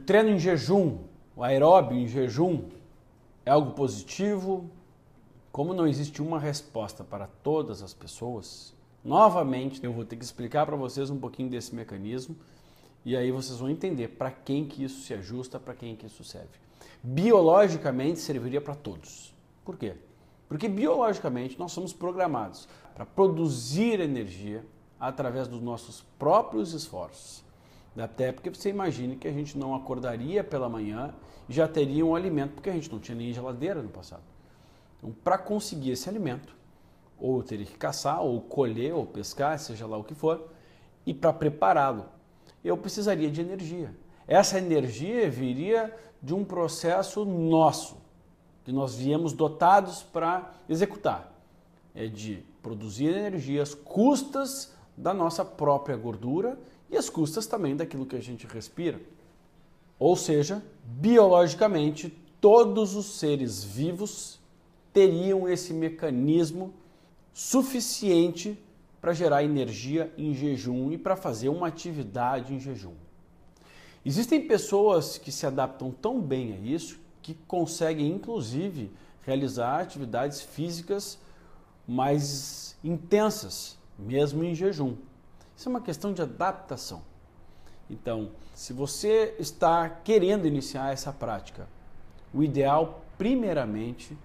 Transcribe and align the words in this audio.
treino 0.00 0.30
em 0.30 0.38
jejum, 0.38 0.98
o 1.36 1.42
aeróbio 1.42 1.96
em 1.96 2.06
jejum, 2.06 2.64
é 3.44 3.50
algo 3.50 3.72
positivo? 3.72 4.68
Como 5.52 5.74
não 5.74 5.86
existe 5.86 6.22
uma 6.22 6.38
resposta 6.38 7.02
para 7.02 7.26
todas 7.42 7.82
as 7.82 7.92
pessoas, 7.92 8.74
novamente 9.04 9.82
eu 9.82 9.92
vou 9.92 10.04
ter 10.04 10.16
que 10.16 10.24
explicar 10.24 10.66
para 10.66 10.76
vocês 10.76 11.10
um 11.10 11.18
pouquinho 11.18 11.50
desse 11.50 11.74
mecanismo 11.74 12.36
e 13.04 13.16
aí 13.16 13.32
vocês 13.32 13.58
vão 13.58 13.70
entender 13.70 14.08
para 14.08 14.30
quem 14.30 14.66
que 14.66 14.84
isso 14.84 15.02
se 15.02 15.14
ajusta, 15.14 15.58
para 15.58 15.74
quem 15.74 15.96
que 15.96 16.06
isso 16.06 16.22
serve. 16.22 16.58
Biologicamente 17.02 18.20
serviria 18.20 18.60
para 18.60 18.74
todos. 18.74 19.34
Por 19.64 19.76
quê? 19.76 19.94
Porque 20.48 20.68
biologicamente 20.68 21.58
nós 21.58 21.72
somos 21.72 21.92
programados 21.92 22.68
para 22.94 23.06
produzir 23.06 24.00
energia 24.00 24.64
através 24.98 25.48
dos 25.48 25.62
nossos 25.62 26.04
próprios 26.18 26.74
esforços. 26.74 27.42
Até 27.96 28.32
porque 28.32 28.50
você 28.50 28.70
imagine 28.70 29.16
que 29.16 29.26
a 29.26 29.32
gente 29.32 29.58
não 29.58 29.74
acordaria 29.74 30.44
pela 30.44 30.68
manhã 30.68 31.14
e 31.48 31.52
já 31.52 31.66
teria 31.66 32.06
um 32.06 32.14
alimento, 32.14 32.54
porque 32.54 32.70
a 32.70 32.72
gente 32.72 32.90
não 32.90 33.00
tinha 33.00 33.16
nem 33.16 33.32
geladeira 33.32 33.82
no 33.82 33.88
passado. 33.88 34.22
Então, 34.98 35.12
para 35.24 35.36
conseguir 35.36 35.90
esse 35.90 36.08
alimento, 36.08 36.54
ou 37.18 37.42
teria 37.42 37.66
que 37.66 37.76
caçar, 37.76 38.22
ou 38.22 38.40
colher, 38.40 38.94
ou 38.94 39.04
pescar, 39.04 39.58
seja 39.58 39.86
lá 39.86 39.98
o 39.98 40.04
que 40.04 40.14
for, 40.14 40.48
e 41.04 41.12
para 41.12 41.32
prepará-lo, 41.32 42.06
eu 42.64 42.76
precisaria 42.76 43.30
de 43.30 43.40
energia. 43.40 43.94
Essa 44.26 44.58
energia 44.58 45.28
viria 45.28 45.94
de 46.22 46.34
um 46.34 46.44
processo 46.44 47.24
nosso, 47.24 47.96
que 48.64 48.70
nós 48.70 48.94
viemos 48.94 49.32
dotados 49.32 50.02
para 50.02 50.52
executar. 50.68 51.32
É 51.94 52.06
de 52.06 52.44
produzir 52.62 53.06
energias 53.06 53.74
custas 53.74 54.74
da 54.96 55.12
nossa 55.12 55.44
própria 55.44 55.96
gordura 55.96 56.58
e 56.90 56.96
as 56.96 57.08
custas 57.08 57.46
também 57.46 57.76
daquilo 57.76 58.06
que 58.06 58.16
a 58.16 58.20
gente 58.20 58.46
respira. 58.46 59.00
Ou 59.98 60.16
seja, 60.16 60.62
biologicamente, 60.84 62.12
todos 62.40 62.94
os 62.96 63.18
seres 63.18 63.62
vivos 63.62 64.40
teriam 64.92 65.48
esse 65.48 65.72
mecanismo 65.72 66.72
suficiente 67.32 68.58
para 69.00 69.12
gerar 69.12 69.44
energia 69.44 70.12
em 70.18 70.34
jejum 70.34 70.90
e 70.90 70.98
para 70.98 71.16
fazer 71.16 71.48
uma 71.48 71.68
atividade 71.68 72.54
em 72.54 72.60
jejum. 72.60 72.94
Existem 74.04 74.46
pessoas 74.46 75.18
que 75.18 75.30
se 75.30 75.46
adaptam 75.46 75.90
tão 75.90 76.20
bem 76.20 76.54
a 76.54 76.58
isso 76.58 76.98
que 77.22 77.34
conseguem, 77.46 78.10
inclusive, 78.10 78.90
realizar 79.22 79.80
atividades 79.80 80.40
físicas 80.40 81.18
mais 81.86 82.76
intensas, 82.82 83.76
mesmo 83.98 84.42
em 84.42 84.54
jejum. 84.54 84.96
Isso 85.60 85.68
é 85.68 85.72
uma 85.72 85.82
questão 85.82 86.10
de 86.14 86.22
adaptação. 86.22 87.02
Então, 87.90 88.30
se 88.54 88.72
você 88.72 89.36
está 89.38 89.90
querendo 89.90 90.46
iniciar 90.46 90.90
essa 90.90 91.12
prática, 91.12 91.68
o 92.32 92.42
ideal, 92.42 93.02
primeiramente, 93.18 94.16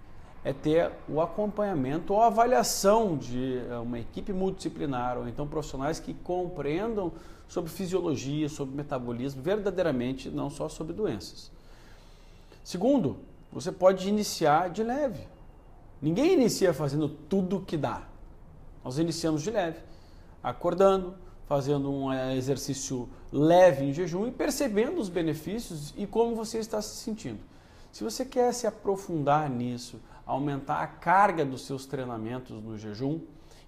é 0.46 0.54
ter 0.54 0.94
o 1.10 1.20
acompanhamento 1.20 2.14
ou 2.14 2.22
avaliação 2.22 3.18
de 3.18 3.58
eh, 3.58 3.78
uma 3.80 4.00
equipe 4.00 4.32
multidisciplinar 4.32 5.18
ou 5.18 5.28
então 5.28 5.46
profissionais 5.46 6.00
que 6.00 6.14
compreendam 6.14 7.12
sobre 7.50 7.70
fisiologia, 7.70 8.48
sobre 8.48 8.74
metabolismo, 8.74 9.42
verdadeiramente, 9.42 10.30
não 10.30 10.50
só 10.50 10.70
sobre 10.70 10.94
doenças. 10.94 11.52
Segundo, 12.64 13.18
você 13.52 13.74
pode 13.74 14.08
iniciar 14.08 14.70
de 14.70 14.84
leve. 14.84 15.28
Ninguém 16.02 16.32
inicia 16.32 16.74
fazendo 16.74 17.10
tudo 17.10 17.60
que 17.60 17.76
dá. 17.76 18.08
Nós 18.86 18.98
iniciamos 19.00 19.42
de 19.42 19.52
leve, 19.52 19.80
acordando, 20.46 21.16
fazendo 21.48 21.92
um 21.92 22.14
eh, 22.14 22.38
exercício 22.38 23.10
leve 23.32 23.84
em 23.84 23.92
jejum 23.92 24.28
e 24.28 24.32
percebendo 24.32 25.02
os 25.02 25.10
benefícios 25.10 25.92
e 25.98 26.06
como 26.06 26.36
você 26.36 26.60
está 26.60 26.80
se 26.84 26.98
sentindo. 26.98 27.40
Se 27.92 28.04
você 28.04 28.24
quer 28.24 28.54
se 28.54 28.68
aprofundar 28.68 29.50
nisso, 29.50 30.00
aumentar 30.24 30.84
a 30.84 30.88
carga 30.88 31.44
dos 31.44 31.66
seus 31.66 31.88
treinamentos 31.88 32.62
no 32.62 32.78
jejum, 32.78 33.22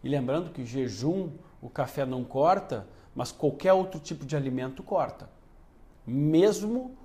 e 0.03 0.07
lembrando 0.07 0.51
que 0.51 0.63
jejum 0.63 1.31
o 1.59 1.67
café 1.67 2.05
não 2.05 2.23
corta, 2.23 2.87
mas 3.15 3.31
qualquer 3.31 3.73
outro 3.73 3.99
tipo 3.99 4.23
de 4.23 4.35
alimento 4.35 4.83
corta. 4.83 5.27
Mesmo 6.05 6.95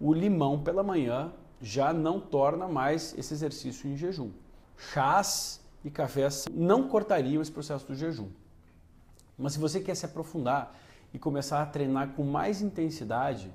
o 0.00 0.14
limão 0.14 0.62
pela 0.62 0.82
manhã 0.82 1.30
já 1.60 1.92
não 1.92 2.18
torna 2.18 2.66
mais 2.66 3.14
esse 3.18 3.34
exercício 3.34 3.90
em 3.90 3.98
jejum. 3.98 4.30
Chás 4.78 5.60
e 5.84 5.90
cafés 5.90 6.46
não 6.50 6.88
cortariam 6.88 7.42
esse 7.42 7.52
processo 7.52 7.86
do 7.86 7.94
jejum. 7.94 8.30
Mas 9.40 9.54
se 9.54 9.58
você 9.58 9.80
quer 9.80 9.94
se 9.94 10.04
aprofundar 10.04 10.76
e 11.12 11.18
começar 11.18 11.62
a 11.62 11.66
treinar 11.66 12.10
com 12.14 12.22
mais 12.22 12.60
intensidade, 12.60 13.52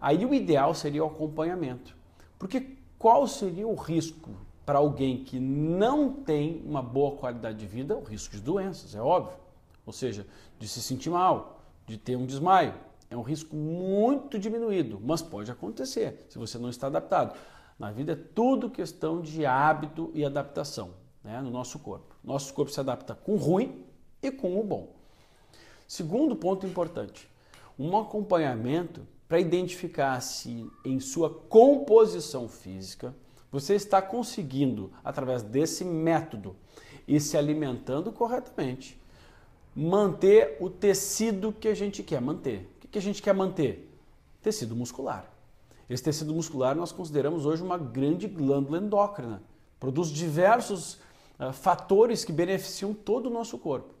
aí 0.00 0.26
o 0.26 0.34
ideal 0.34 0.74
seria 0.74 1.04
o 1.04 1.06
acompanhamento. 1.06 1.96
Porque 2.38 2.76
qual 2.98 3.26
seria 3.26 3.66
o 3.66 3.74
risco 3.74 4.30
para 4.66 4.78
alguém 4.78 5.24
que 5.24 5.38
não 5.38 6.12
tem 6.12 6.62
uma 6.66 6.82
boa 6.82 7.16
qualidade 7.16 7.58
de 7.58 7.66
vida? 7.66 7.96
O 7.96 8.02
risco 8.02 8.34
de 8.34 8.42
doenças, 8.42 8.94
é 8.94 9.00
óbvio. 9.00 9.38
Ou 9.86 9.92
seja, 9.92 10.26
de 10.58 10.68
se 10.68 10.82
sentir 10.82 11.10
mal, 11.10 11.60
de 11.86 11.96
ter 11.96 12.16
um 12.16 12.26
desmaio. 12.26 12.74
É 13.08 13.16
um 13.16 13.22
risco 13.22 13.56
muito 13.56 14.38
diminuído, 14.38 15.00
mas 15.02 15.20
pode 15.20 15.50
acontecer 15.50 16.26
se 16.28 16.38
você 16.38 16.58
não 16.58 16.68
está 16.68 16.86
adaptado. 16.86 17.36
Na 17.78 17.90
vida 17.90 18.12
é 18.12 18.16
tudo 18.16 18.70
questão 18.70 19.20
de 19.20 19.46
hábito 19.46 20.10
e 20.14 20.24
adaptação 20.24 20.90
né, 21.24 21.40
no 21.40 21.50
nosso 21.50 21.78
corpo. 21.78 22.14
Nosso 22.22 22.52
corpo 22.52 22.70
se 22.70 22.78
adapta 22.78 23.14
com 23.14 23.32
o 23.32 23.36
ruim 23.36 23.84
e 24.22 24.30
com 24.30 24.60
o 24.60 24.62
bom. 24.62 24.99
Segundo 25.90 26.36
ponto 26.36 26.64
importante, 26.64 27.28
um 27.76 27.98
acompanhamento 27.98 29.04
para 29.28 29.40
identificar 29.40 30.20
se 30.20 30.70
em 30.84 31.00
sua 31.00 31.28
composição 31.28 32.48
física 32.48 33.12
você 33.50 33.74
está 33.74 34.00
conseguindo, 34.00 34.92
através 35.02 35.42
desse 35.42 35.84
método, 35.84 36.54
e 37.08 37.18
se 37.18 37.36
alimentando 37.36 38.12
corretamente, 38.12 39.02
manter 39.74 40.58
o 40.60 40.70
tecido 40.70 41.52
que 41.52 41.66
a 41.66 41.74
gente 41.74 42.04
quer 42.04 42.20
manter. 42.20 42.70
O 42.84 42.86
que 42.86 42.98
a 42.98 43.02
gente 43.02 43.20
quer 43.20 43.34
manter? 43.34 43.92
Tecido 44.40 44.76
muscular. 44.76 45.28
Esse 45.88 46.04
tecido 46.04 46.32
muscular 46.32 46.76
nós 46.76 46.92
consideramos 46.92 47.44
hoje 47.46 47.64
uma 47.64 47.76
grande 47.76 48.28
glândula 48.28 48.78
endócrina. 48.78 49.42
Produz 49.80 50.08
diversos 50.10 51.00
uh, 51.40 51.52
fatores 51.52 52.24
que 52.24 52.30
beneficiam 52.30 52.94
todo 52.94 53.26
o 53.26 53.30
nosso 53.30 53.58
corpo. 53.58 53.98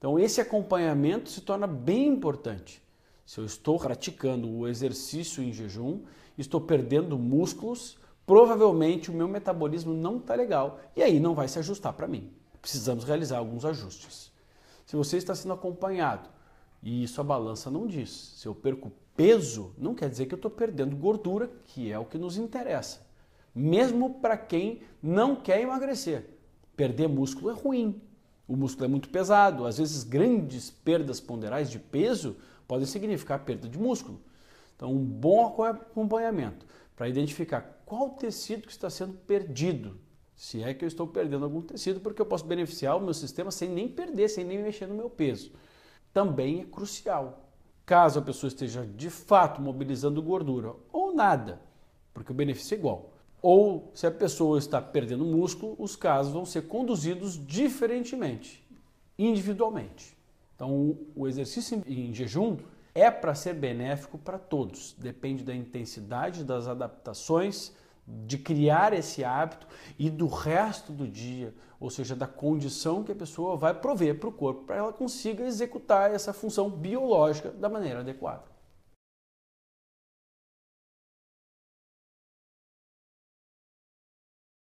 Então, 0.00 0.18
esse 0.18 0.40
acompanhamento 0.40 1.28
se 1.28 1.42
torna 1.42 1.66
bem 1.66 2.08
importante. 2.08 2.82
Se 3.26 3.38
eu 3.38 3.44
estou 3.44 3.78
praticando 3.78 4.50
o 4.50 4.66
exercício 4.66 5.42
em 5.42 5.52
jejum, 5.52 6.00
estou 6.38 6.58
perdendo 6.58 7.18
músculos, 7.18 7.98
provavelmente 8.24 9.10
o 9.10 9.14
meu 9.14 9.28
metabolismo 9.28 9.92
não 9.92 10.16
está 10.16 10.34
legal 10.34 10.80
e 10.96 11.02
aí 11.02 11.20
não 11.20 11.34
vai 11.34 11.48
se 11.48 11.58
ajustar 11.58 11.92
para 11.92 12.08
mim. 12.08 12.32
Precisamos 12.62 13.04
realizar 13.04 13.36
alguns 13.36 13.62
ajustes. 13.66 14.32
Se 14.86 14.96
você 14.96 15.18
está 15.18 15.34
sendo 15.34 15.52
acompanhado 15.52 16.30
e 16.82 17.04
isso 17.04 17.20
a 17.20 17.24
balança 17.24 17.70
não 17.70 17.86
diz, 17.86 18.10
se 18.38 18.48
eu 18.48 18.54
perco 18.54 18.90
peso, 19.14 19.74
não 19.76 19.94
quer 19.94 20.08
dizer 20.08 20.24
que 20.24 20.32
eu 20.32 20.36
estou 20.36 20.50
perdendo 20.50 20.96
gordura, 20.96 21.50
que 21.66 21.92
é 21.92 21.98
o 21.98 22.06
que 22.06 22.16
nos 22.16 22.38
interessa. 22.38 23.06
Mesmo 23.54 24.14
para 24.14 24.38
quem 24.38 24.80
não 25.02 25.36
quer 25.36 25.60
emagrecer. 25.60 26.30
Perder 26.74 27.06
músculo 27.06 27.50
é 27.50 27.52
ruim, 27.52 28.00
o 28.50 28.56
músculo 28.56 28.86
é 28.86 28.88
muito 28.88 29.08
pesado, 29.10 29.64
às 29.64 29.78
vezes 29.78 30.02
grandes 30.02 30.70
perdas 30.70 31.20
ponderais 31.20 31.70
de 31.70 31.78
peso 31.78 32.36
podem 32.66 32.84
significar 32.84 33.44
perda 33.44 33.68
de 33.68 33.78
músculo. 33.78 34.20
Então, 34.74 34.90
um 34.90 35.04
bom 35.04 35.62
acompanhamento 35.62 36.66
para 36.96 37.08
identificar 37.08 37.80
qual 37.86 38.10
tecido 38.10 38.66
que 38.66 38.72
está 38.72 38.90
sendo 38.90 39.12
perdido, 39.12 40.00
se 40.34 40.64
é 40.64 40.74
que 40.74 40.84
eu 40.84 40.88
estou 40.88 41.06
perdendo 41.06 41.44
algum 41.44 41.62
tecido, 41.62 42.00
porque 42.00 42.20
eu 42.20 42.26
posso 42.26 42.44
beneficiar 42.44 42.96
o 42.96 43.00
meu 43.00 43.14
sistema 43.14 43.52
sem 43.52 43.68
nem 43.68 43.86
perder, 43.86 44.28
sem 44.28 44.44
nem 44.44 44.60
mexer 44.60 44.88
no 44.88 44.96
meu 44.96 45.08
peso. 45.08 45.52
Também 46.12 46.62
é 46.62 46.64
crucial. 46.64 47.52
Caso 47.86 48.18
a 48.18 48.22
pessoa 48.22 48.48
esteja 48.48 48.84
de 48.84 49.10
fato 49.10 49.62
mobilizando 49.62 50.20
gordura 50.20 50.74
ou 50.92 51.14
nada, 51.14 51.60
porque 52.12 52.32
o 52.32 52.34
benefício 52.34 52.74
é 52.74 52.78
igual 52.78 53.12
ou 53.42 53.90
se 53.94 54.06
a 54.06 54.10
pessoa 54.10 54.58
está 54.58 54.80
perdendo 54.80 55.24
músculo, 55.24 55.74
os 55.78 55.96
casos 55.96 56.32
vão 56.32 56.44
ser 56.44 56.62
conduzidos 56.62 57.38
diferentemente, 57.46 58.66
individualmente. 59.18 60.16
Então, 60.54 60.98
o 61.16 61.26
exercício 61.26 61.82
em 61.86 62.12
jejum 62.12 62.58
é 62.94 63.10
para 63.10 63.34
ser 63.34 63.54
benéfico 63.54 64.18
para 64.18 64.38
todos, 64.38 64.94
depende 64.98 65.42
da 65.42 65.54
intensidade 65.54 66.44
das 66.44 66.66
adaptações, 66.66 67.72
de 68.26 68.36
criar 68.36 68.92
esse 68.92 69.22
hábito 69.22 69.66
e 69.98 70.10
do 70.10 70.26
resto 70.26 70.92
do 70.92 71.06
dia, 71.06 71.54
ou 71.78 71.88
seja, 71.88 72.16
da 72.16 72.26
condição 72.26 73.04
que 73.04 73.12
a 73.12 73.14
pessoa 73.14 73.56
vai 73.56 73.72
prover 73.72 74.18
para 74.18 74.28
o 74.28 74.32
corpo 74.32 74.64
para 74.64 74.76
ela 74.76 74.92
consiga 74.92 75.44
executar 75.44 76.12
essa 76.12 76.32
função 76.32 76.68
biológica 76.68 77.50
da 77.50 77.68
maneira 77.68 78.00
adequada. 78.00 78.42